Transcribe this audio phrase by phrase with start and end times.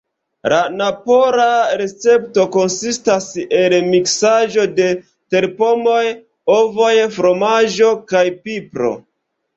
[0.51, 1.43] La napola
[1.81, 3.27] recepto konsistas
[3.59, 4.87] el miksaĵo de
[5.35, 6.01] terpomoj,
[6.57, 8.95] ovoj, fromaĝo kaj pipro.